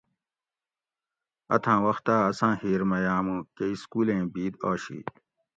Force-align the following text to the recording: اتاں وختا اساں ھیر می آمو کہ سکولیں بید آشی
اتاں 1.55 1.79
وختا 1.85 2.15
اساں 2.29 2.53
ھیر 2.61 2.81
می 2.89 3.01
آمو 3.15 3.37
کہ 3.55 3.65
سکولیں 3.81 4.23
بید 4.33 4.53
آشی 4.69 4.99